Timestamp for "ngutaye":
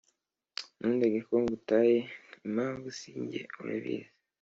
1.41-1.97